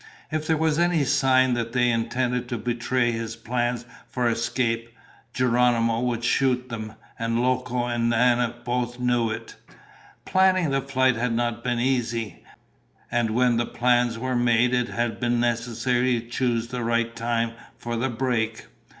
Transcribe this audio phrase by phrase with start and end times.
[0.31, 4.89] If there was any sign that they intended to betray his plans for escape,
[5.31, 9.55] Geronimo would shoot them, and Loco and Nana both knew it.
[10.25, 12.43] Planning the flight had not been easy.
[13.11, 17.51] And when the plans were made it had been necessary to choose the right time
[17.77, 18.65] for the break.